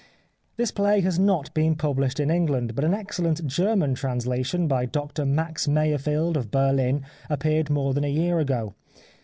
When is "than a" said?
7.93-8.09